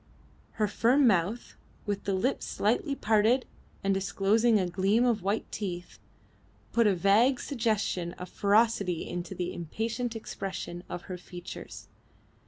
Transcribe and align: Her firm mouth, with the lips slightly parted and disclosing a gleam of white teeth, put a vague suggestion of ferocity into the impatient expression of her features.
Her 0.53 0.67
firm 0.67 1.05
mouth, 1.05 1.53
with 1.85 2.05
the 2.05 2.15
lips 2.15 2.47
slightly 2.47 2.95
parted 2.95 3.45
and 3.83 3.93
disclosing 3.93 4.59
a 4.59 4.65
gleam 4.65 5.05
of 5.05 5.21
white 5.21 5.45
teeth, 5.51 5.99
put 6.71 6.87
a 6.87 6.95
vague 6.95 7.39
suggestion 7.39 8.13
of 8.13 8.27
ferocity 8.27 9.07
into 9.07 9.35
the 9.35 9.53
impatient 9.53 10.15
expression 10.15 10.83
of 10.89 11.03
her 11.03 11.19
features. 11.19 11.87